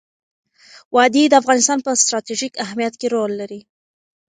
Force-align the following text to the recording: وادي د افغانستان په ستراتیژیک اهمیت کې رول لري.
وادي 0.95 1.23
د 1.27 1.33
افغانستان 1.41 1.79
په 1.85 1.91
ستراتیژیک 2.01 2.53
اهمیت 2.63 2.93
کې 2.99 3.07
رول 3.15 3.31
لري. 3.41 3.59